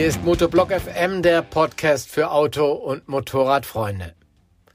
Hier 0.00 0.08
ist 0.08 0.24
Motoblog 0.24 0.70
FM, 0.72 1.20
der 1.20 1.42
Podcast 1.42 2.08
für 2.08 2.30
Auto- 2.30 2.72
und 2.72 3.06
Motorradfreunde. 3.06 4.14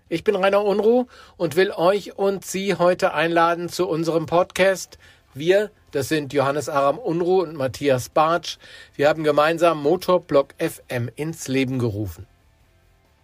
Ich 0.07 0.23
bin 0.23 0.35
Rainer 0.35 0.63
Unruh 0.63 1.07
und 1.35 1.55
will 1.55 1.71
euch 1.71 2.15
und 2.15 2.45
Sie 2.45 2.75
heute 2.75 3.15
einladen 3.15 3.67
zu 3.67 3.87
unserem 3.89 4.27
Podcast. 4.27 4.99
Wir, 5.33 5.71
das 5.89 6.09
sind 6.09 6.31
Johannes 6.31 6.69
Aram 6.69 6.99
Unruh 6.99 7.41
und 7.41 7.55
Matthias 7.55 8.09
Bartsch, 8.09 8.59
wir 8.95 9.09
haben 9.09 9.23
gemeinsam 9.23 9.81
Motorblog 9.81 10.53
FM 10.59 11.09
ins 11.15 11.47
Leben 11.47 11.79
gerufen. 11.79 12.27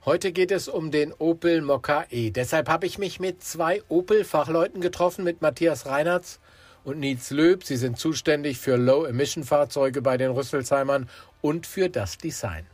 Heute 0.04 0.32
geht 0.32 0.50
es 0.50 0.68
um 0.68 0.90
den 0.90 1.14
Opel 1.14 1.62
Mokka 1.62 2.06
E. 2.10 2.32
Deshalb 2.32 2.68
habe 2.68 2.88
ich 2.88 2.98
mich 2.98 3.20
mit 3.20 3.44
zwei 3.44 3.84
Opel-Fachleuten 3.90 4.82
getroffen, 4.82 5.24
mit 5.24 5.44
Matthias 5.44 5.86
Reinertz 5.86 6.40
und 6.84 7.00
Nietz 7.00 7.32
Löb. 7.32 7.64
Sie 7.64 7.78
sind 7.78 7.98
zuständig 7.98 8.60
für 8.60 8.76
Low-Emission-Fahrzeuge 8.76 10.02
bei 10.02 10.18
den 10.18 10.32
Rüsselsheimern 10.32 11.10
und 11.42 11.68
für 11.68 11.90
das 11.90 12.18
Design. 12.18 12.66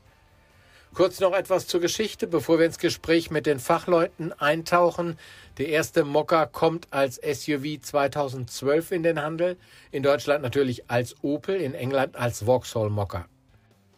Kurz 0.93 1.19
noch 1.19 1.33
etwas 1.33 1.67
zur 1.67 1.79
Geschichte, 1.79 2.25
bevor 2.25 2.57
wir 2.57 2.65
ins 2.65 2.79
Gespräch 2.79 3.29
mit 3.29 3.45
den 3.45 3.59
Fachleuten 3.59 4.33
eintauchen. 4.33 5.19
Der 5.59 5.69
erste 5.69 6.03
Mokka 6.03 6.47
kommt 6.47 6.87
als 6.91 7.17
SUV 7.17 7.79
2012 7.81 8.91
in 8.91 9.03
den 9.03 9.21
Handel, 9.21 9.57
in 9.91 10.01
Deutschland 10.01 10.41
natürlich 10.41 10.89
als 10.89 11.15
Opel, 11.21 11.57
in 11.57 11.75
England 11.75 12.15
als 12.15 12.45
Vauxhall 12.45 12.89
Mokka. 12.89 13.27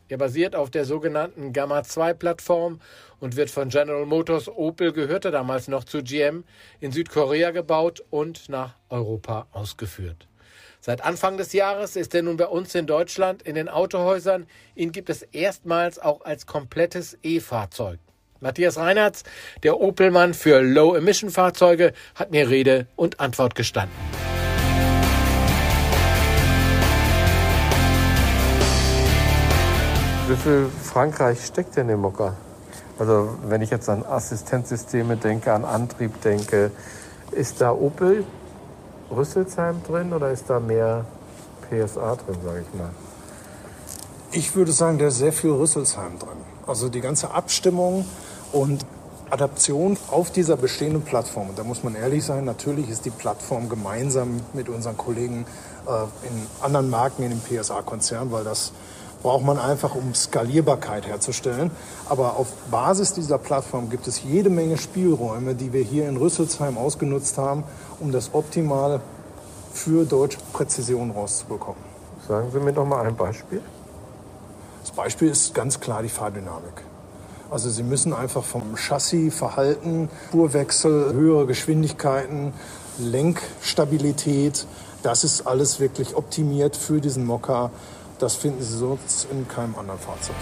Er 0.09 0.18
basiert 0.18 0.55
auf 0.55 0.72
der 0.72 0.86
sogenannten 0.86 1.54
Gamma 1.54 1.84
2 1.84 2.13
Plattform 2.16 2.81
und 3.20 3.36
wird 3.36 3.52
von 3.52 3.70
General 3.70 4.08
Motors 4.08 4.48
Opel 4.48 4.91
gehörte 4.91 5.30
damals 5.30 5.68
noch 5.68 5.84
zu 5.84 6.02
GM 6.02 6.44
in 6.80 6.91
Südkorea 6.91 7.52
gebaut 7.52 8.04
und 8.09 8.49
nach 8.49 8.73
Europa 8.90 9.45
ausgeführt. 9.52 10.27
Seit 10.82 11.04
Anfang 11.04 11.38
des 11.38 11.54
Jahres 11.54 11.95
ist 11.95 12.16
er 12.16 12.23
nun 12.23 12.38
bei 12.38 12.48
uns 12.48 12.73
in 12.73 12.88
Deutschland 12.88 13.44
in 13.44 13.54
den 13.54 13.70
Autohäusern. 13.70 14.48
Ihn 14.74 14.91
gibt 14.91 15.12
es 15.12 15.21
erstmals 15.21 15.99
auch 15.99 16.21
als 16.21 16.48
komplettes 16.48 17.15
E-Fahrzeug. 17.21 17.99
Matthias 18.40 18.77
Reinhardt, 18.77 19.24
der 19.62 19.80
Opelmann 19.80 20.34
für 20.34 20.62
Low-Emission-Fahrzeuge, 20.62 21.93
hat 22.15 22.32
mir 22.32 22.49
Rede 22.49 22.87
und 22.96 23.20
Antwort 23.20 23.54
gestanden. 23.54 23.96
Wie 30.30 30.35
viel 30.35 30.70
Frankreich 30.84 31.44
steckt 31.44 31.76
denn 31.76 31.90
im 31.90 32.02
Mokka? 32.02 32.35
Also 32.99 33.30
wenn 33.48 33.63
ich 33.63 33.72
jetzt 33.72 33.90
an 33.90 34.05
Assistenzsysteme 34.05 35.18
denke, 35.18 35.52
an 35.52 35.66
Antrieb 35.66 36.21
denke, 36.21 36.70
ist 37.32 37.62
da 37.62 37.71
Opel 37.71 38.24
Rüsselsheim 39.10 39.82
drin 39.82 40.13
oder 40.13 40.30
ist 40.30 40.48
da 40.48 40.60
mehr 40.60 41.05
PSA 41.63 42.16
drin, 42.18 42.38
sage 42.46 42.62
ich 42.62 42.77
mal? 42.77 42.91
Ich 44.32 44.55
würde 44.55 44.71
sagen, 44.71 44.99
da 44.99 45.08
ist 45.08 45.18
sehr 45.18 45.34
viel 45.34 45.49
Rüsselsheim 45.49 46.20
drin. 46.20 46.38
Also 46.68 46.90
die 46.90 47.02
ganze 47.02 47.32
Abstimmung 47.32 48.05
und 48.52 48.86
Adaption 49.32 49.98
auf 50.12 50.30
dieser 50.30 50.58
bestehenden 50.58 51.02
Plattform. 51.02 51.49
Und 51.49 51.58
da 51.58 51.64
muss 51.64 51.84
man 51.84 51.96
ehrlich 51.96 52.24
sein, 52.24 52.46
natürlich 52.46 52.88
ist 52.91 53.04
die 53.04 53.10
Plattform 53.10 53.68
gemeinsam 53.68 54.41
mit 54.54 54.70
unseren 54.70 54.96
Kollegen 54.96 55.48
äh, 55.88 56.27
in 56.27 56.48
anderen 56.62 56.91
Marken 56.91 57.24
in 57.24 57.32
dem 57.32 57.41
PSA-Konzern, 57.41 58.32
weil 58.32 58.43
das 58.43 58.74
braucht 59.21 59.43
man 59.43 59.59
einfach, 59.59 59.95
um 59.95 60.13
Skalierbarkeit 60.13 61.07
herzustellen. 61.07 61.71
Aber 62.07 62.37
auf 62.37 62.51
Basis 62.71 63.13
dieser 63.13 63.37
Plattform 63.37 63.89
gibt 63.89 64.07
es 64.07 64.23
jede 64.23 64.50
Menge 64.50 64.78
Spielräume, 64.78 65.56
die 65.56 65.73
wir 65.73 65.84
hier 65.84 66.07
in 66.07 66.17
Rüsselsheim 66.17 66.78
ausgenutzt 66.78 67.38
haben, 67.38 67.63
um 68.00 68.12
das 68.12 68.34
optimal 68.34 69.01
für 69.73 70.06
deutsche 70.06 70.40
Präzision 70.53 71.12
rauszubekommen. 71.12 71.81
Sagen 72.28 72.50
Sie 72.51 72.59
mir 72.59 72.73
doch 72.73 72.85
mal 72.85 73.06
ein 73.06 73.16
Beispiel. 73.16 73.62
Das 74.81 74.91
Beispiel 74.91 75.29
ist 75.29 75.53
ganz 75.53 75.79
klar 75.79 76.01
die 76.01 76.09
Fahrdynamik. 76.09 76.84
Also 77.51 77.69
Sie 77.69 77.84
müssen 77.84 78.13
einfach 78.13 78.44
vom 78.44 78.75
Chassis, 78.75 79.34
Verhalten, 79.34 80.09
Spurwechsel, 80.28 81.13
höhere 81.13 81.47
Geschwindigkeiten, 81.47 82.53
Lenkstabilität, 83.00 84.66
das 85.02 85.24
ist 85.24 85.47
alles 85.47 85.79
wirklich 85.79 86.16
optimiert 86.16 86.75
für 86.75 87.00
diesen 87.00 87.25
Mokka. 87.25 87.72
Das 88.19 88.35
finden 88.35 88.62
Sie 88.62 88.78
sonst 88.78 89.28
in 89.31 89.47
keinem 89.47 89.75
anderen 89.75 89.97
Fahrzeug. 89.97 90.35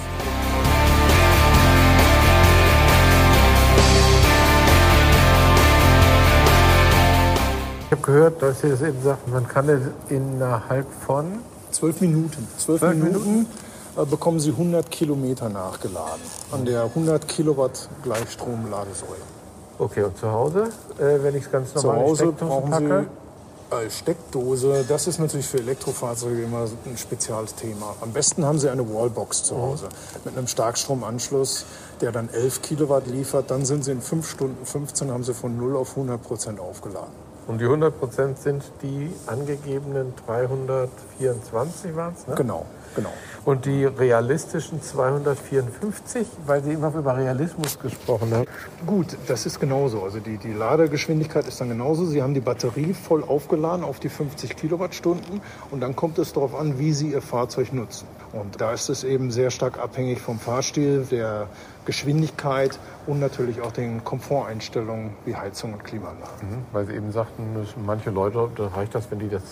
Ich 7.85 7.91
habe 7.91 8.01
gehört, 8.01 8.41
dass 8.41 8.61
Sie 8.61 8.69
das 8.69 8.81
eben 8.81 8.99
sagten, 9.03 9.31
man 9.31 9.47
kann 9.47 9.69
es 9.69 9.81
innerhalb 10.09 10.87
von 11.05 11.39
zwölf 11.69 12.01
Minuten. 12.01 12.47
Zwölf 12.57 12.81
Minuten, 12.81 13.03
Minuten 13.03 13.47
äh, 13.95 14.05
bekommen 14.05 14.39
Sie 14.39 14.49
100 14.49 14.89
Kilometer 14.89 15.47
nachgeladen 15.47 16.21
an 16.51 16.66
der 16.66 16.81
100 16.81 17.27
Kilowatt 17.27 17.89
Gleichstrom-Ladesäule. 18.01 19.21
Okay, 19.77 20.01
und 20.01 20.17
zu 20.17 20.31
Hause, 20.31 20.69
äh, 20.97 21.21
wenn 21.21 21.35
ich 21.35 21.43
es 21.43 21.51
ganz 21.51 21.75
normal 21.75 21.97
Zu 21.97 22.01
Hause 22.01 22.31
brauchen 22.31 22.71
packe? 22.71 23.05
Sie 23.05 23.26
als 23.69 24.00
Steckdose, 24.00 24.85
das 24.88 25.07
ist 25.07 25.19
natürlich 25.19 25.47
für 25.47 25.59
Elektrofahrzeuge 25.59 26.44
immer 26.44 26.67
ein 26.85 26.97
Spezialthema. 26.97 27.95
Am 28.01 28.11
besten 28.13 28.45
haben 28.45 28.59
Sie 28.59 28.69
eine 28.69 28.88
Wallbox 28.88 29.44
zu 29.44 29.57
Hause 29.57 29.89
mit 30.25 30.38
einem 30.38 30.47
Starkstromanschluss, 30.47 31.66
der 32.01 32.11
dann 32.11 32.29
11 32.29 32.61
Kilowatt 32.61 33.07
liefert. 33.07 33.51
Dann 33.51 33.66
sind 33.66 33.83
Sie 33.83 33.91
in 33.91 34.01
5 34.01 34.29
Stunden 34.29 34.66
15 34.66 35.11
haben 35.11 35.23
Sie 35.23 35.33
von 35.33 35.57
0 35.57 35.75
auf 35.75 35.91
100 35.91 36.22
Prozent 36.22 36.59
aufgeladen. 36.59 37.26
Und 37.47 37.62
die 37.62 37.66
100 37.66 37.97
Prozent 37.97 38.38
sind 38.40 38.63
die 38.81 39.09
angegebenen 39.25 40.13
324 40.25 41.96
waren 41.96 42.13
es? 42.13 42.28
Ne? 42.28 42.35
Genau, 42.35 42.66
genau. 42.94 43.12
Und 43.46 43.66
die 43.66 43.85
realistischen 43.85 44.81
254, 44.81 46.28
weil 46.46 46.62
Sie 46.62 46.74
immer 46.74 46.94
über 46.94 47.16
Realismus 47.16 47.80
gesprochen 47.80 48.34
haben. 48.34 48.47
Gut, 48.85 49.18
das 49.28 49.46
ist 49.46 49.62
genauso. 49.62 50.03
Also 50.03 50.19
die, 50.19 50.38
die 50.38 50.52
Ladegeschwindigkeit 50.52 51.47
ist 51.47 51.62
dann 51.62 51.69
genauso. 51.69 52.06
Sie 52.06 52.22
haben 52.22 52.34
die 52.34 52.41
Batterie 52.41 52.94
voll 52.94 53.24
aufgeladen 53.24 53.85
auf 53.85 54.02
die 54.02 54.09
50 54.09 54.58
Kilowattstunden 54.58 55.40
und 55.72 55.79
dann 55.79 55.96
kommt 55.96 56.19
es 56.19 56.34
darauf 56.34 56.53
an, 56.53 56.79
wie 56.79 56.91
Sie 56.91 57.12
Ihr 57.14 57.22
Fahrzeug 57.22 57.72
nutzen. 57.72 58.08
Und 58.33 58.59
da 58.61 58.73
ist 58.73 58.89
es 58.89 59.03
eben 59.03 59.31
sehr 59.31 59.51
stark 59.51 59.79
abhängig 59.79 60.21
vom 60.21 60.39
Fahrstil, 60.39 61.05
der 61.09 61.47
Geschwindigkeit 61.85 62.77
und 63.05 63.19
natürlich 63.19 63.61
auch 63.61 63.71
den 63.71 64.03
Komforteinstellungen 64.03 65.11
wie 65.25 65.35
Heizung 65.35 65.73
und 65.73 65.83
Klimaanlage. 65.85 66.31
Mhm, 66.41 66.66
weil 66.73 66.85
Sie 66.85 66.93
eben 66.93 67.11
sagten, 67.11 67.66
manche 67.85 68.09
Leute, 68.09 68.49
da 68.55 68.67
reicht 68.67 68.93
das, 68.93 69.09
wenn 69.09 69.19
die 69.19 69.29
das 69.29 69.43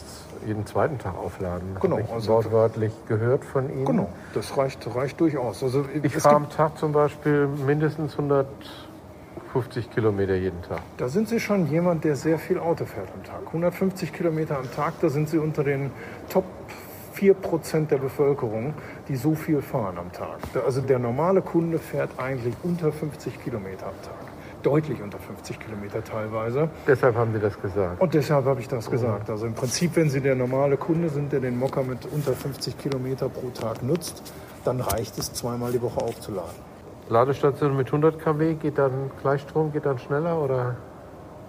jeden 0.45 0.65
zweiten 0.65 0.97
Tag 0.97 1.15
aufladen. 1.17 1.77
Genau. 1.81 1.95
Habe 1.95 2.05
ich 2.05 2.13
also 2.13 2.31
wortwörtlich 2.33 2.91
gehört 3.07 3.45
von 3.45 3.69
Ihnen. 3.69 3.85
Genau, 3.85 4.09
das 4.33 4.57
reicht, 4.57 4.85
reicht 4.93 5.19
durchaus. 5.21 5.63
Also 5.63 5.85
ich 6.03 6.15
fahre 6.17 6.35
am 6.35 6.49
Tag 6.49 6.77
zum 6.77 6.91
Beispiel 6.91 7.47
mindestens 7.47 8.11
150 8.11 9.89
Kilometer 9.91 10.35
jeden 10.35 10.61
Tag. 10.63 10.81
Da 10.97 11.07
sind 11.07 11.29
Sie 11.29 11.39
schon 11.39 11.67
jemand, 11.67 12.03
der 12.03 12.17
sehr 12.17 12.37
viel 12.37 12.59
Auto 12.59 12.85
fährt 12.85 13.07
am 13.13 13.23
Tag. 13.23 13.47
150 13.47 14.11
Kilometer 14.11 14.57
am 14.57 14.69
Tag, 14.71 14.95
da 14.99 15.09
sind 15.09 15.29
Sie 15.29 15.37
unter 15.37 15.63
den 15.63 15.91
Top 16.29 16.43
4 17.15 17.33
Prozent 17.33 17.91
der 17.91 17.97
Bevölkerung, 17.97 18.73
die 19.07 19.15
so 19.15 19.35
viel 19.35 19.61
fahren 19.61 19.97
am 19.97 20.11
Tag. 20.11 20.37
Also 20.65 20.81
der 20.81 20.99
normale 20.99 21.41
Kunde 21.41 21.79
fährt 21.79 22.09
eigentlich 22.17 22.53
unter 22.63 22.91
50 22.91 23.41
Kilometer 23.41 23.87
am 23.87 24.01
Tag. 24.01 24.33
Deutlich 24.63 25.01
unter 25.01 25.17
50 25.17 25.59
Kilometer 25.59 26.03
teilweise. 26.03 26.69
Deshalb 26.85 27.15
haben 27.15 27.31
Sie 27.33 27.39
das 27.39 27.61
gesagt. 27.61 28.01
Und 28.01 28.13
deshalb 28.13 28.45
habe 28.45 28.59
ich 28.59 28.67
das 28.67 28.91
gesagt. 28.91 29.29
Also 29.29 29.45
im 29.45 29.53
Prinzip, 29.53 29.95
wenn 29.95 30.09
Sie 30.09 30.19
der 30.19 30.35
normale 30.35 30.75
Kunde 30.75 31.07
sind, 31.09 31.31
der 31.31 31.39
den 31.39 31.57
Mokka 31.57 31.83
mit 31.83 32.05
unter 32.11 32.33
50 32.33 32.77
Kilometer 32.77 33.29
pro 33.29 33.49
Tag 33.49 33.81
nutzt, 33.81 34.33
dann 34.65 34.81
reicht 34.81 35.17
es 35.17 35.31
zweimal 35.31 35.71
die 35.71 35.81
Woche 35.81 36.01
aufzuladen. 36.01 36.55
Ladestation 37.07 37.77
mit 37.77 37.87
100 37.87 38.19
kW 38.19 38.55
geht 38.55 38.77
dann 38.77 39.11
Gleichstrom, 39.21 39.71
geht 39.71 39.85
dann 39.85 39.99
schneller 39.99 40.41
oder? 40.41 40.75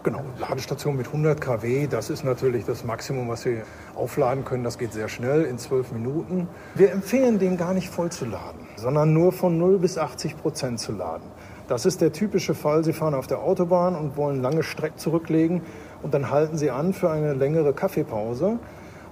Genau, 0.07 0.23
Ladestation 0.39 0.97
mit 0.97 1.09
100 1.09 1.41
kW, 1.41 1.89
das 1.89 2.11
ist 2.11 2.23
natürlich 2.23 2.65
das 2.65 2.85
Maximum, 2.85 3.27
was 3.29 3.43
Sie 3.43 3.63
aufladen 3.97 4.45
können. 4.45 4.63
Das 4.63 4.79
geht 4.79 4.93
sehr 4.93 5.09
schnell, 5.09 5.43
in 5.43 5.59
12 5.59 5.91
Minuten. 5.91 6.47
Wir 6.77 6.93
empfehlen 6.93 7.41
den 7.41 7.57
gar 7.57 7.75
nicht 7.75 7.89
voll 7.89 8.13
zu 8.13 8.25
laden, 8.25 8.69
sondern 8.77 9.13
nur 9.13 9.33
von 9.33 9.59
0 9.59 9.81
bis 9.81 9.99
80 9.99 10.37
Prozent 10.37 10.79
zu 10.79 10.93
laden. 10.93 11.25
Das 11.67 11.87
ist 11.87 12.01
der 12.03 12.13
typische 12.13 12.55
Fall, 12.55 12.85
Sie 12.85 12.93
fahren 12.93 13.15
auf 13.15 13.27
der 13.27 13.41
Autobahn 13.41 13.97
und 13.97 14.17
wollen 14.17 14.41
lange 14.43 14.63
Strecken 14.63 14.97
zurücklegen 14.97 15.63
und 16.05 16.15
dann 16.15 16.31
halten 16.31 16.57
Sie 16.57 16.71
an 16.71 16.93
für 16.93 17.11
eine 17.11 17.35
längere 17.35 17.73
Kaffeepause 17.73 18.61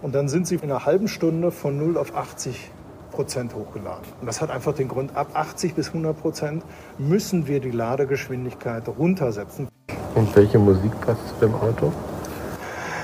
und 0.01 0.15
dann 0.15 0.29
sind 0.29 0.47
Sie 0.47 0.55
in 0.55 0.63
einer 0.63 0.87
halben 0.87 1.09
Stunde 1.09 1.51
von 1.51 1.77
0 1.77 1.99
auf 1.99 2.15
80 2.15 2.71
Prozent 3.11 3.57
hochgeladen. 3.57 4.05
Und 4.21 4.29
das 4.29 4.41
hat 4.41 4.51
einfach 4.51 4.75
den 4.75 4.87
Grund, 4.87 5.17
ab 5.17 5.31
80 5.35 5.75
bis 5.75 5.89
100 5.89 6.17
Prozent 6.17 6.65
müssen 6.99 7.49
wir 7.49 7.59
die 7.59 7.73
Ladegeschwindigkeit 7.73 8.87
runtersetzen. 8.87 9.67
Und 10.15 10.35
welche 10.37 10.59
Musik 10.59 10.93
passt 11.01 11.29
zu 11.29 11.35
dem 11.47 11.55
Auto? 11.57 11.93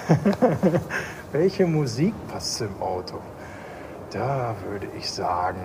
welche 1.33 1.67
Musik 1.67 2.15
passt 2.29 2.61
im 2.61 2.81
Auto? 2.81 3.19
Da 4.11 4.55
würde 4.69 4.87
ich 4.97 5.11
sagen, 5.11 5.61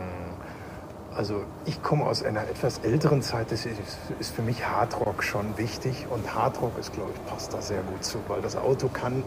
also 1.16 1.44
ich 1.66 1.84
komme 1.84 2.06
aus 2.06 2.24
einer 2.24 2.42
etwas 2.42 2.80
älteren 2.80 3.22
Zeit, 3.22 3.52
das 3.52 3.68
ist, 3.68 3.78
ist 4.20 4.36
für 4.36 4.42
mich 4.42 4.66
Hardrock 4.66 5.24
schon 5.24 5.58
wichtig 5.58 6.08
und 6.10 6.34
Hardrock 6.34 6.80
ist, 6.80 6.94
glaube 6.94 7.12
ich, 7.14 7.26
passt 7.32 7.54
da 7.54 7.62
sehr 7.62 7.82
gut 7.82 8.04
zu, 8.04 8.18
weil 8.28 8.42
das 8.42 8.56
Auto 8.56 8.88
kann 8.88 9.24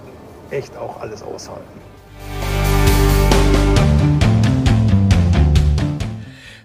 echt 0.50 0.76
auch 0.76 1.00
alles 1.00 1.22
aushalten. 1.22 1.80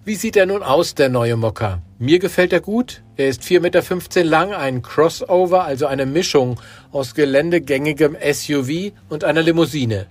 Wie 0.04 0.16
sieht 0.16 0.36
er 0.36 0.48
nun 0.48 0.64
aus, 0.64 0.96
der 0.96 1.10
neue 1.10 1.38
Mokka? 1.38 1.80
Mir 2.00 2.18
gefällt 2.18 2.54
er 2.54 2.60
gut. 2.60 3.03
Er 3.15 3.27
ist 3.27 3.44
4,15 3.44 3.60
Meter 3.60 4.24
lang, 4.24 4.54
ein 4.54 4.81
Crossover, 4.81 5.65
also 5.65 5.86
eine 5.86 6.07
Mischung 6.07 6.60
aus 6.92 7.13
geländegängigem 7.13 8.18
SUV 8.19 8.92
und 9.07 9.24
einer 9.24 9.44
Limousine. 9.44 10.07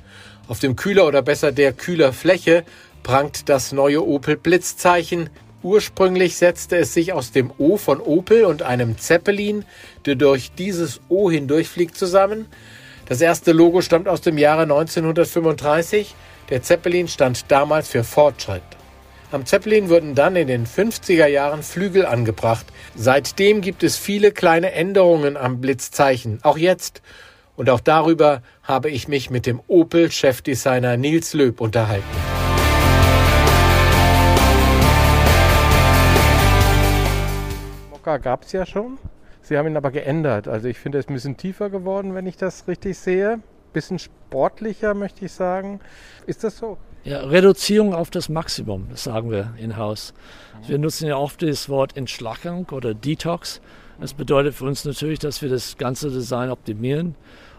Auf 0.47 0.61
dem 0.61 0.77
Kühler 0.77 1.09
oder 1.09 1.21
besser 1.21 1.51
der 1.51 1.73
Kühlerfläche 1.73 2.63
prangt 3.03 3.49
das 3.49 3.73
neue 3.73 4.07
Opel 4.07 4.37
Blitzzeichen. 4.37 5.31
Ursprünglich 5.65 6.37
setzte 6.37 6.77
es 6.77 6.95
sich 6.95 7.13
aus 7.13 7.33
dem 7.33 7.51
O 7.59 7.77
von 7.77 8.01
Opel 8.01 8.45
und 8.45 8.63
einem 8.63 8.97
Zeppelin, 8.99 9.65
der 10.07 10.15
durch 10.15 10.53
dieses 10.53 11.01
O 11.09 11.29
hindurchfliegt, 11.29 11.97
zusammen. 11.97 12.47
Das 13.09 13.21
erste 13.21 13.51
Logo 13.51 13.81
stammt 13.81 14.07
aus 14.07 14.21
dem 14.21 14.39
Jahre 14.39 14.63
1935. 14.63 16.15
Der 16.51 16.63
Zeppelin 16.63 17.09
stand 17.09 17.51
damals 17.51 17.89
für 17.89 18.05
Fortschritt. 18.05 18.63
Am 19.33 19.47
Zeppelin 19.47 19.89
wurden 19.89 20.15
dann 20.15 20.37
in 20.37 20.47
den 20.47 20.67
50er 20.67 21.27
Jahren 21.27 21.63
Flügel 21.63 22.05
angebracht. 22.05 22.67
Seitdem 22.95 23.63
gibt 23.63 23.83
es 23.83 23.97
viele 23.97 24.31
kleine 24.31 24.73
Änderungen 24.73 25.39
am 25.39 25.59
Blitzzeichen, 25.59 26.41
auch 26.43 26.59
jetzt. 26.59 27.01
Und 27.57 27.71
auch 27.71 27.81
darüber 27.81 28.43
habe 28.63 28.91
ich 28.91 29.09
mich 29.09 29.31
mit 29.31 29.47
dem 29.47 29.63
Opel-Chefdesigner 29.69 30.99
Nils 30.99 31.33
Löb 31.33 31.63
unterhalten. 31.63 32.05
Mokka 37.91 38.19
gab 38.19 38.45
es 38.45 38.53
ja 38.53 38.67
schon. 38.67 38.99
Sie 39.41 39.57
haben 39.57 39.67
ihn 39.67 39.79
aber 39.79 39.93
geändert. 39.93 40.47
Also 40.47 40.69
ich 40.69 40.79
finde, 40.79 40.99
er 40.99 41.01
ist 41.01 41.09
ein 41.09 41.15
bisschen 41.15 41.39
tiefer 41.39 41.71
geworden, 41.71 42.15
wenn 42.15 42.27
ich 42.27 42.37
das 42.37 42.69
richtig 42.69 42.99
sehe. 42.99 43.39
Bisschen 43.73 43.99
sportlicher, 43.99 44.93
möchte 44.93 45.25
ich 45.25 45.33
sagen. 45.33 45.81
Ist 46.27 46.45
das 46.45 46.59
so? 46.59 46.77
Ja, 47.05 47.19
Reduzierung 47.19 47.95
auf 47.95 48.11
das 48.11 48.29
Maximum, 48.29 48.87
das 48.89 49.03
sagen 49.03 49.29
wir 49.33 49.55
in-house. 49.59 50.15
Wir 50.69 50.79
nutzen 50.79 51.09
ja 51.09 51.17
oft 51.17 51.43
das 51.43 51.69
Wort 51.69 51.97
Entschlackung 51.97 52.69
oder 52.71 52.95
Detox. 52.95 53.61
Das 54.01 54.15
bedeutet 54.15 54.55
für 54.55 54.67
uns 54.67 54.85
natürlich, 54.85 55.19
dass 55.19 55.43
wir 55.43 55.49
das 55.49 55.77
ganze 55.79 56.13
Design 56.13 56.49
optimieren. 56.49 57.17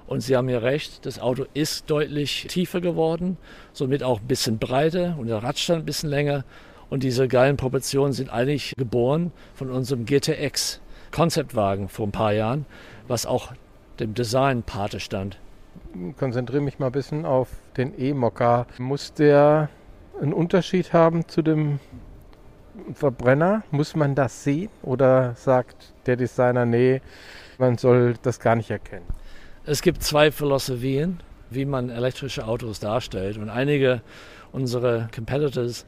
Und 0.07 0.21
Sie 0.21 0.37
haben 0.37 0.47
ja 0.47 0.59
recht, 0.59 1.05
das 1.05 1.19
Auto 1.19 1.45
ist 1.53 1.89
deutlich 1.89 2.47
tiefer 2.47 2.79
geworden, 2.79 3.35
somit 3.73 4.01
auch 4.01 4.21
ein 4.21 4.27
bisschen 4.27 4.59
breiter 4.59 5.17
und 5.19 5.27
der 5.27 5.43
Radstand 5.43 5.83
ein 5.83 5.85
bisschen 5.85 6.09
länger. 6.09 6.45
Und 6.89 7.03
diese 7.03 7.27
geilen 7.27 7.57
Proportionen 7.57 8.13
sind 8.13 8.29
eigentlich 8.29 8.73
geboren 8.77 9.33
von 9.55 9.69
unserem 9.69 10.05
GTX 10.05 10.79
Konzeptwagen 11.11 11.89
vor 11.89 12.07
ein 12.07 12.13
paar 12.13 12.31
Jahren, 12.31 12.65
was 13.09 13.25
auch 13.25 13.51
dem 13.99 14.13
Design 14.13 14.63
Pate 14.63 15.01
stand 15.01 15.37
konzentriere 16.17 16.61
mich 16.61 16.79
mal 16.79 16.87
ein 16.87 16.91
bisschen 16.91 17.25
auf 17.25 17.49
den 17.77 17.99
E-Mokka. 17.99 18.67
Muss 18.77 19.13
der 19.13 19.69
einen 20.21 20.33
Unterschied 20.33 20.93
haben 20.93 21.27
zu 21.27 21.41
dem 21.41 21.79
Verbrenner? 22.93 23.63
Muss 23.71 23.95
man 23.95 24.15
das 24.15 24.43
sehen 24.43 24.69
oder 24.81 25.35
sagt 25.35 25.93
der 26.05 26.15
Designer, 26.15 26.65
nee, 26.65 27.01
man 27.57 27.77
soll 27.77 28.15
das 28.21 28.39
gar 28.39 28.55
nicht 28.55 28.71
erkennen? 28.71 29.05
Es 29.65 29.81
gibt 29.81 30.03
zwei 30.03 30.31
Philosophien, 30.31 31.21
wie 31.49 31.65
man 31.65 31.89
elektrische 31.89 32.45
Autos 32.45 32.79
darstellt. 32.79 33.37
Und 33.37 33.49
einige 33.49 34.01
unserer 34.51 35.07
Competitors, 35.13 35.85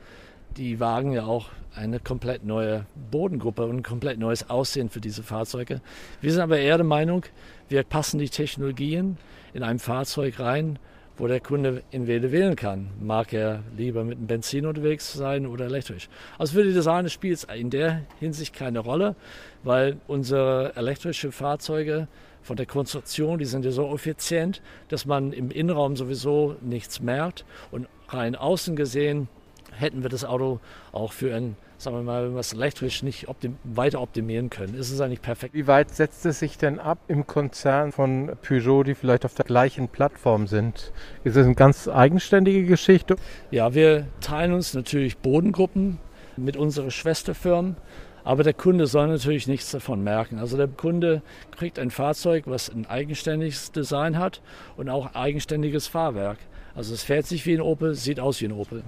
die 0.57 0.79
wagen 0.79 1.11
ja 1.11 1.25
auch 1.25 1.49
eine 1.75 1.99
komplett 1.99 2.45
neue 2.45 2.85
Bodengruppe 3.11 3.65
und 3.65 3.77
ein 3.77 3.83
komplett 3.83 4.17
neues 4.17 4.49
Aussehen 4.49 4.89
für 4.89 5.01
diese 5.01 5.23
Fahrzeuge. 5.23 5.81
Wir 6.21 6.31
sind 6.31 6.41
aber 6.41 6.57
eher 6.57 6.77
der 6.77 6.85
Meinung, 6.85 7.23
wir 7.67 7.83
passen 7.83 8.17
die 8.19 8.29
Technologien 8.29 9.17
in 9.53 9.63
einem 9.63 9.79
Fahrzeug 9.79 10.39
rein, 10.39 10.79
wo 11.17 11.27
der 11.27 11.39
Kunde 11.39 11.83
entweder 11.91 12.31
wählen 12.31 12.55
kann. 12.55 12.89
Mag 13.01 13.33
er 13.33 13.63
lieber 13.77 14.03
mit 14.03 14.17
einem 14.17 14.27
Benzin 14.27 14.65
unterwegs 14.65 15.13
sein 15.13 15.45
oder 15.45 15.65
elektrisch. 15.65 16.09
Also 16.37 16.53
für 16.53 16.63
die 16.63 16.73
Designer 16.73 17.09
spielt 17.09 17.37
es 17.37 17.43
in 17.45 17.69
der 17.69 18.01
Hinsicht 18.19 18.53
keine 18.53 18.79
Rolle, 18.79 19.15
weil 19.63 19.97
unsere 20.07 20.75
elektrischen 20.75 21.31
Fahrzeuge 21.31 22.07
von 22.41 22.57
der 22.57 22.65
Konstruktion, 22.65 23.39
die 23.39 23.45
sind 23.45 23.65
ja 23.65 23.71
so 23.71 23.93
effizient, 23.93 24.61
dass 24.89 25.05
man 25.05 25.33
im 25.33 25.51
Innenraum 25.51 25.95
sowieso 25.95 26.55
nichts 26.61 27.01
merkt. 27.01 27.45
Und 27.71 27.87
rein 28.09 28.35
außen 28.35 28.75
gesehen 28.75 29.27
hätten 29.77 30.03
wir 30.03 30.09
das 30.09 30.25
Auto 30.25 30.59
auch 30.91 31.13
für 31.13 31.35
ein 31.35 31.55
sagen 31.77 31.97
wir 31.97 32.03
mal, 32.03 32.25
wenn 32.25 32.33
wir 32.33 32.39
es 32.39 32.53
elektrisch 32.53 33.03
nicht 33.03 33.27
optim 33.27 33.57
weiter 33.63 34.01
optimieren 34.01 34.49
können, 34.49 34.75
ist 34.75 34.91
es 34.91 35.01
eigentlich 35.01 35.21
perfekt. 35.21 35.53
Wie 35.53 35.67
weit 35.67 35.93
setzt 35.93 36.25
es 36.25 36.39
sich 36.39 36.57
denn 36.57 36.79
ab 36.79 36.99
im 37.07 37.27
Konzern 37.27 37.91
von 37.91 38.31
Peugeot, 38.41 38.83
die 38.83 38.95
vielleicht 38.95 39.25
auf 39.25 39.33
der 39.35 39.45
gleichen 39.45 39.89
Plattform 39.89 40.47
sind? 40.47 40.91
Ist 41.23 41.35
es 41.35 41.45
eine 41.45 41.55
ganz 41.55 41.87
eigenständige 41.87 42.65
Geschichte? 42.65 43.15
Ja, 43.51 43.73
wir 43.73 44.07
teilen 44.21 44.53
uns 44.53 44.73
natürlich 44.73 45.17
Bodengruppen 45.17 45.99
mit 46.37 46.57
unseren 46.57 46.91
Schwesterfirmen. 46.91 47.77
Aber 48.23 48.41
der 48.41 48.55
Kunde 48.55 48.87
soll 48.87 49.07
natürlich 49.07 49.45
nichts 49.45 49.69
davon 49.69 50.03
merken. 50.03 50.39
Also 50.39 50.57
der 50.57 50.67
Kunde 50.67 51.21
kriegt 51.51 51.77
ein 51.77 51.91
Fahrzeug, 51.91 52.45
was 52.47 52.69
ein 52.69 52.87
eigenständiges 52.87 53.71
Design 53.71 54.17
hat 54.17 54.41
und 54.77 54.89
auch 54.89 55.13
eigenständiges 55.13 55.85
Fahrwerk. 55.85 56.39
Also 56.73 56.95
es 56.95 57.03
fährt 57.03 57.27
sich 57.27 57.45
wie 57.45 57.53
ein 57.53 57.61
Opel, 57.61 57.93
sieht 57.93 58.19
aus 58.19 58.41
wie 58.41 58.45
ein 58.45 58.51
Opel. 58.51 58.83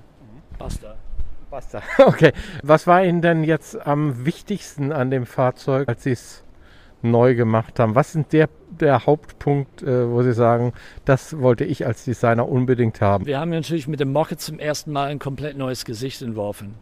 Basta. 0.58 0.96
Basta. 1.50 1.82
Okay. 2.00 2.34
Was 2.64 2.88
war 2.88 3.04
Ihnen 3.04 3.22
denn 3.22 3.44
jetzt 3.44 3.86
am 3.86 4.26
wichtigsten 4.26 4.92
an 4.92 5.12
dem 5.12 5.26
Fahrzeug, 5.26 5.88
als 5.88 6.04
Sie 6.04 6.12
es 6.12 6.44
neu 7.02 7.36
gemacht 7.36 7.80
haben? 7.80 7.96
Was 7.96 8.12
sind 8.12 8.34
der, 8.34 8.50
der 8.70 9.06
Hauptpunkt, 9.06 9.82
äh, 9.84 10.10
wo 10.10 10.24
Sie 10.24 10.34
sagen, 10.34 10.74
das 11.06 11.40
wollte 11.40 11.64
ich 11.64 11.86
als 11.86 12.04
Designer 12.04 12.50
unbedingt 12.50 13.02
haben? 13.02 13.26
Wir 13.26 13.40
haben 13.40 13.52
natürlich 13.52 13.88
mit 13.88 14.00
dem 14.00 14.12
Mocket 14.12 14.42
zum 14.42 14.60
ersten 14.60 14.92
Mal 14.92 15.10
ein 15.10 15.20
komplett 15.20 15.58
neues 15.58 15.86
Gesicht 15.86 16.22
entworfen. 16.22 16.76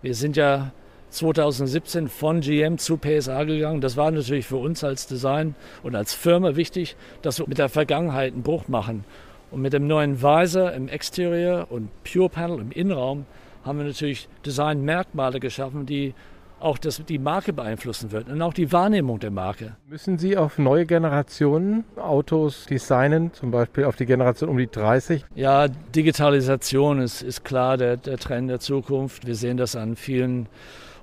Wir 0.00 0.14
sind 0.14 0.36
ja 0.36 0.72
2017 1.10 2.08
von 2.08 2.40
GM 2.40 2.78
zu 2.78 2.96
PSA 2.96 3.44
gegangen. 3.44 3.80
Das 3.80 3.96
war 3.96 4.10
natürlich 4.10 4.46
für 4.46 4.56
uns 4.56 4.82
als 4.82 5.06
Design 5.06 5.54
und 5.82 5.94
als 5.94 6.14
Firma 6.14 6.56
wichtig, 6.56 6.96
dass 7.20 7.38
wir 7.38 7.46
mit 7.46 7.58
der 7.58 7.68
Vergangenheit 7.68 8.32
einen 8.32 8.42
Bruch 8.42 8.66
machen. 8.68 9.04
Und 9.52 9.60
mit 9.60 9.74
dem 9.74 9.86
neuen 9.86 10.22
Visor 10.22 10.72
im 10.72 10.88
Exterior 10.88 11.66
und 11.70 11.90
Pure 12.04 12.30
Panel 12.30 12.58
im 12.58 12.72
Innenraum 12.72 13.26
haben 13.64 13.78
wir 13.78 13.84
natürlich 13.84 14.26
Designmerkmale 14.46 15.40
geschaffen, 15.40 15.84
die 15.84 16.14
auch 16.58 16.78
das, 16.78 17.04
die 17.04 17.18
Marke 17.18 17.52
beeinflussen 17.52 18.12
wird 18.12 18.28
und 18.28 18.40
auch 18.40 18.54
die 18.54 18.72
Wahrnehmung 18.72 19.18
der 19.18 19.30
Marke. 19.30 19.76
Müssen 19.88 20.18
Sie 20.18 20.36
auf 20.36 20.58
neue 20.58 20.86
Generationen 20.86 21.84
Autos 21.96 22.66
designen, 22.66 23.32
zum 23.34 23.50
Beispiel 23.50 23.84
auf 23.84 23.96
die 23.96 24.06
Generation 24.06 24.48
um 24.48 24.56
die 24.56 24.70
30? 24.70 25.24
Ja, 25.34 25.68
Digitalisation 25.68 27.00
ist, 27.00 27.20
ist 27.22 27.44
klar 27.44 27.76
der, 27.76 27.96
der 27.96 28.16
Trend 28.16 28.48
der 28.48 28.60
Zukunft. 28.60 29.26
Wir 29.26 29.34
sehen 29.34 29.56
das 29.56 29.76
an 29.76 29.96
vielen 29.96 30.48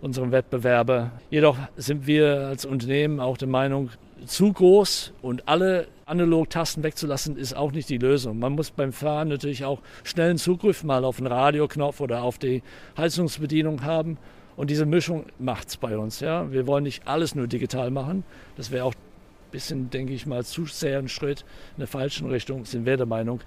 unserer 0.01 0.31
Wettbewerber. 0.31 1.11
Jedoch 1.29 1.57
sind 1.75 2.07
wir 2.07 2.47
als 2.47 2.65
Unternehmen 2.65 3.19
auch 3.19 3.37
der 3.37 3.49
Meinung, 3.49 3.89
zu 4.25 4.51
groß 4.53 5.13
und 5.21 5.47
alle 5.47 5.87
Analog-Tasten 6.05 6.83
wegzulassen, 6.83 7.37
ist 7.37 7.55
auch 7.55 7.71
nicht 7.71 7.89
die 7.89 7.97
Lösung. 7.97 8.39
Man 8.39 8.53
muss 8.53 8.71
beim 8.71 8.91
Fahren 8.91 9.27
natürlich 9.27 9.65
auch 9.65 9.81
schnellen 10.03 10.37
Zugriff 10.37 10.83
mal 10.83 11.05
auf 11.05 11.17
den 11.17 11.27
Radioknopf 11.27 12.01
oder 12.01 12.23
auf 12.23 12.37
die 12.37 12.63
Heizungsbedienung 12.97 13.83
haben. 13.83 14.17
Und 14.55 14.69
diese 14.69 14.85
Mischung 14.85 15.25
macht 15.37 15.69
es 15.69 15.77
bei 15.77 15.97
uns. 15.97 16.19
Ja? 16.19 16.51
Wir 16.51 16.67
wollen 16.67 16.83
nicht 16.83 17.07
alles 17.07 17.35
nur 17.35 17.47
digital 17.47 17.91
machen. 17.91 18.23
Das 18.57 18.71
wäre 18.71 18.85
auch 18.85 18.93
ein 18.93 19.51
bisschen, 19.51 19.89
denke 19.89 20.13
ich 20.13 20.25
mal, 20.25 20.43
zu 20.43 20.65
sehr 20.65 20.99
ein 20.99 21.07
Schritt 21.07 21.45
in 21.75 21.79
der 21.79 21.87
falschen 21.87 22.29
Richtung, 22.29 22.65
sind 22.65 22.85
wir 22.85 22.97
der 22.97 23.05
Meinung. 23.05 23.41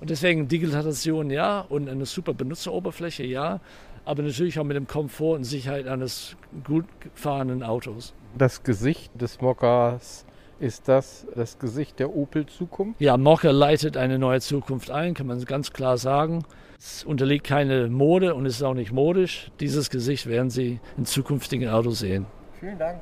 Und 0.00 0.10
deswegen 0.10 0.46
Digitalisation 0.46 1.30
ja 1.30 1.60
und 1.60 1.88
eine 1.88 2.06
super 2.06 2.34
Benutzeroberfläche 2.34 3.24
ja, 3.24 3.60
aber 4.04 4.22
natürlich 4.22 4.58
auch 4.58 4.64
mit 4.64 4.76
dem 4.76 4.86
Komfort 4.86 5.36
und 5.36 5.44
Sicherheit 5.44 5.86
eines 5.86 6.36
gut 6.64 6.84
gefahrenen 7.00 7.62
Autos. 7.62 8.14
Das 8.36 8.62
Gesicht 8.62 9.10
des 9.20 9.40
Mockers 9.40 10.24
ist 10.60 10.88
das 10.88 11.26
das 11.34 11.58
Gesicht 11.58 11.98
der 11.98 12.14
Opel-Zukunft? 12.14 13.00
Ja, 13.00 13.16
Mocker 13.16 13.52
leitet 13.52 13.96
eine 13.96 14.18
neue 14.18 14.40
Zukunft 14.40 14.90
ein, 14.90 15.14
kann 15.14 15.26
man 15.26 15.42
ganz 15.44 15.72
klar 15.72 15.98
sagen. 15.98 16.44
Es 16.78 17.04
unterliegt 17.04 17.46
keine 17.46 17.88
Mode 17.88 18.34
und 18.34 18.46
ist 18.46 18.62
auch 18.62 18.74
nicht 18.74 18.92
modisch. 18.92 19.50
Dieses 19.60 19.90
Gesicht 19.90 20.26
werden 20.26 20.50
Sie 20.50 20.80
in 20.96 21.06
zukünftigen 21.06 21.68
Autos 21.68 22.00
sehen. 22.00 22.26
Vielen 22.60 22.78
Dank. 22.78 23.00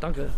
Danke. 0.00 0.30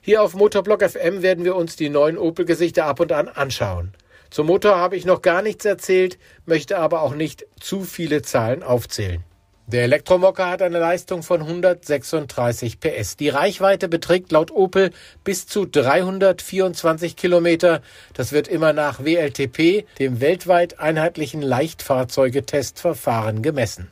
Hier 0.00 0.22
auf 0.22 0.34
Motorblock 0.34 0.82
FM 0.82 1.22
werden 1.22 1.44
wir 1.44 1.56
uns 1.56 1.76
die 1.76 1.88
neuen 1.88 2.18
Opel-Gesichter 2.18 2.84
ab 2.84 3.00
und 3.00 3.10
an 3.10 3.28
anschauen. 3.28 3.94
Zum 4.30 4.46
Motor 4.46 4.76
habe 4.76 4.96
ich 4.96 5.06
noch 5.06 5.22
gar 5.22 5.42
nichts 5.42 5.64
erzählt, 5.64 6.18
möchte 6.44 6.78
aber 6.78 7.02
auch 7.02 7.14
nicht 7.14 7.46
zu 7.58 7.82
viele 7.82 8.20
Zahlen 8.20 8.62
aufzählen. 8.62 9.24
Der 9.66 9.84
Elektromocker 9.84 10.50
hat 10.50 10.60
eine 10.60 10.78
Leistung 10.78 11.22
von 11.22 11.40
136 11.40 12.80
PS. 12.80 13.16
Die 13.16 13.30
Reichweite 13.30 13.88
beträgt 13.88 14.30
laut 14.30 14.50
Opel 14.50 14.90
bis 15.24 15.46
zu 15.46 15.64
324 15.64 17.16
Kilometer. 17.16 17.80
Das 18.12 18.32
wird 18.32 18.46
immer 18.46 18.74
nach 18.74 19.02
WLTP, 19.02 19.86
dem 19.98 20.20
weltweit 20.20 20.80
einheitlichen 20.80 21.40
Leichtfahrzeugetestverfahren, 21.40 23.40
gemessen. 23.40 23.90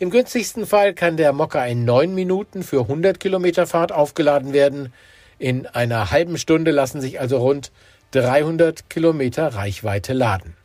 Im 0.00 0.10
günstigsten 0.10 0.66
Fall 0.66 0.94
kann 0.94 1.16
der 1.16 1.32
Mocker 1.32 1.64
in 1.64 1.84
neun 1.84 2.12
Minuten 2.12 2.64
für 2.64 2.80
100 2.80 3.20
Kilometer 3.20 3.68
Fahrt 3.68 3.92
aufgeladen 3.92 4.52
werden. 4.52 4.92
In 5.38 5.68
einer 5.68 6.10
halben 6.10 6.38
Stunde 6.38 6.72
lassen 6.72 7.00
sich 7.00 7.20
also 7.20 7.38
rund 7.38 7.70
300 8.10 8.90
Kilometer 8.90 9.54
Reichweite 9.54 10.12
laden. 10.12 10.57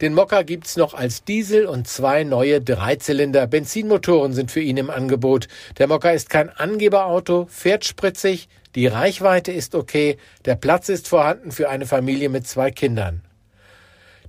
Den 0.00 0.14
Mokka 0.14 0.42
gibt's 0.42 0.78
noch 0.78 0.94
als 0.94 1.24
Diesel 1.24 1.66
und 1.66 1.86
zwei 1.86 2.24
neue 2.24 2.62
Dreizylinder 2.62 3.46
Benzinmotoren 3.46 4.32
sind 4.32 4.50
für 4.50 4.62
ihn 4.62 4.78
im 4.78 4.88
Angebot. 4.88 5.46
Der 5.76 5.88
Mokka 5.88 6.10
ist 6.12 6.30
kein 6.30 6.48
Angeberauto, 6.48 7.46
fährt 7.50 7.84
spritzig, 7.84 8.48
die 8.74 8.86
Reichweite 8.86 9.52
ist 9.52 9.74
okay, 9.74 10.16
der 10.46 10.54
Platz 10.54 10.88
ist 10.88 11.06
vorhanden 11.06 11.52
für 11.52 11.68
eine 11.68 11.84
Familie 11.84 12.30
mit 12.30 12.46
zwei 12.46 12.70
Kindern. 12.70 13.20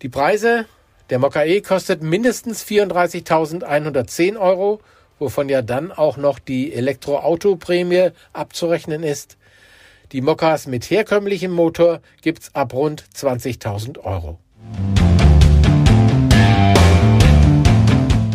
Die 0.01 0.09
Preise, 0.09 0.65
der 1.09 1.19
Mokka 1.19 1.45
E 1.45 1.61
kostet 1.61 2.03
mindestens 2.03 2.65
34.110 2.65 4.37
Euro, 4.37 4.81
wovon 5.19 5.47
ja 5.47 5.61
dann 5.61 5.93
auch 5.93 6.17
noch 6.17 6.39
die 6.39 6.73
Elektroautoprämie 6.73 8.09
abzurechnen 8.33 9.03
ist. 9.03 9.37
Die 10.11 10.19
Mokkas 10.19 10.67
mit 10.67 10.89
herkömmlichem 10.89 11.51
Motor 11.51 12.01
gibt's 12.21 12.53
ab 12.53 12.73
rund 12.73 13.05
20.000 13.15 13.99
Euro. 13.99 14.37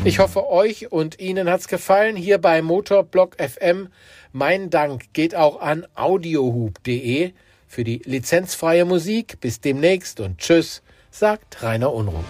Ich 0.07 0.21
hoffe, 0.21 0.49
euch 0.49 0.93
und 0.93 1.19
Ihnen 1.19 1.51
hat's 1.51 1.67
gefallen 1.67 2.15
hier 2.15 2.39
bei 2.39 2.63
Motorblock 2.63 3.39
FM. 3.43 3.89
Mein 4.31 4.71
Dank 4.71 5.13
geht 5.15 5.35
auch 5.35 5.61
an 5.61 5.85
audiohub.de 5.97 7.33
für 7.67 7.83
die 7.83 8.03
lizenzfreie 8.05 8.85
Musik. 8.85 9.41
Bis 9.41 9.61
demnächst 9.61 10.21
und 10.21 10.39
tschüss, 10.39 10.85
sagt 11.11 11.61
Rainer 11.61 11.93
Unruh. 11.93 12.23